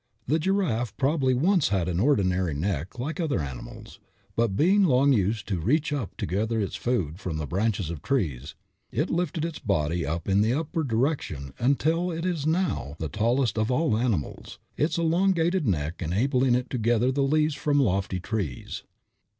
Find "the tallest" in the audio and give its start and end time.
12.97-13.59